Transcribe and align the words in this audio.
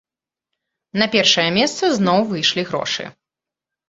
На 1.01 1.07
першая 1.15 1.45
месца 1.57 1.83
зноў 1.97 2.19
выйшлі 2.31 2.63
грошы. 2.71 3.05